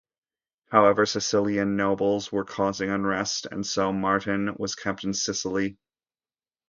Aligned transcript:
However, 0.71 1.05
Sicilian 1.05 1.77
nobles 1.77 2.31
were 2.31 2.43
causing 2.43 2.89
unrest 2.89 3.45
and 3.45 3.63
so 3.63 3.93
Martin 3.93 4.55
was 4.57 4.73
kept 4.73 5.03
in 5.03 5.13
Sicily. 5.13 5.77